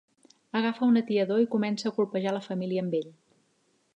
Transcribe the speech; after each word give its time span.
Agafa 0.59 0.83
un 0.85 0.95
atiador 1.01 1.43
i 1.43 1.47
comença 1.57 1.89
a 1.89 1.93
colpejar 1.99 2.35
la 2.39 2.43
família 2.49 2.87
amb 2.87 2.99
ell. 3.03 3.13